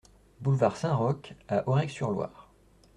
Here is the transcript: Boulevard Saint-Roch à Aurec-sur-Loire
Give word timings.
Boulevard 0.39 0.77
Saint-Roch 0.77 1.33
à 1.47 1.69
Aurec-sur-Loire 1.69 2.49